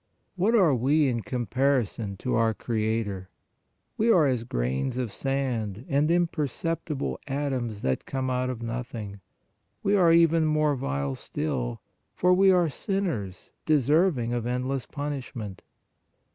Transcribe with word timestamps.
What 0.35 0.55
are 0.55 0.73
we 0.73 1.07
in 1.07 1.21
comparison 1.21 2.17
to 2.17 2.33
our 2.33 2.55
Creator? 2.55 3.29
We 3.97 4.11
are 4.11 4.25
as 4.25 4.43
grains 4.43 4.97
of 4.97 5.11
sand 5.11 5.85
and 5.87 6.09
im 6.09 6.25
perceptible 6.25 7.19
atoms 7.27 7.83
that 7.83 8.07
came 8.07 8.27
out 8.27 8.49
of 8.49 8.63
nothing; 8.63 9.19
we 9.83 9.95
are 9.95 10.11
even 10.11 10.43
more 10.47 10.75
vile 10.75 11.13
still, 11.13 11.81
for 12.15 12.33
we 12.33 12.49
are 12.49 12.67
sinners 12.67 13.51
deserving 13.67 14.33
of 14.33 14.47
endless 14.47 14.87
punishment. 14.87 15.61